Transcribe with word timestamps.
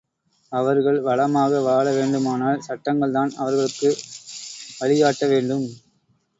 அவர்கள் 0.51 0.97
வளமாக 0.99 1.59
வாழ 1.59 1.85
வேண்டுமானால், 1.91 2.63
சட்டங்கள்தான் 2.67 3.35
அவர்களுக்கு 3.35 3.91
வழி 4.79 4.99
காட்ட 4.99 5.25
வேண்டும். 5.27 5.67